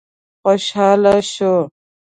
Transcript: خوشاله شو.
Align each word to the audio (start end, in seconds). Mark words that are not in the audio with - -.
خوشاله 0.43 1.13
شو. 1.31 1.53